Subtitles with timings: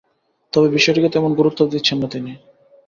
[0.53, 2.31] তবে বিষয়টিকে তেমন গুরুত্বও দিচ্ছেন না তিনি।